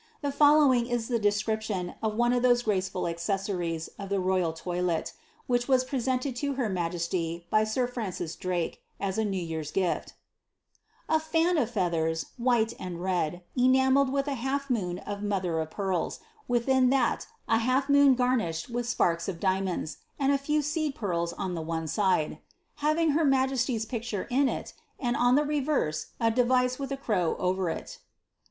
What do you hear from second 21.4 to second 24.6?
the one side; having her majesty's picture within